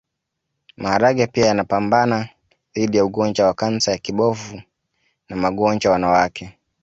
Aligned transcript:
Maharage 0.77 1.27
pia 1.27 1.45
yanapambana 1.45 2.29
dhidi 2.73 2.97
ya 2.97 3.05
ugonjwa 3.05 3.45
wa 3.47 3.53
kansa 3.53 3.91
ya 3.91 3.97
kibofu 3.97 4.61
na 5.29 5.35
magonjwa 5.35 5.89
ya 5.89 5.93
wanawake 5.93 6.57